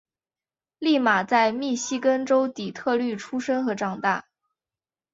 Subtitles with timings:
[0.79, 4.25] 俪玛在密西根州底特律出生和长大。